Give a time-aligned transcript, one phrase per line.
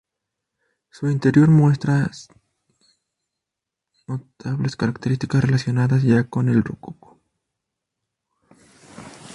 [0.89, 2.09] Su interior muestra
[4.07, 7.21] notables características relacionadas ya con el rococó.